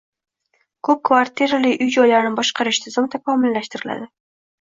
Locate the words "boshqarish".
2.39-2.79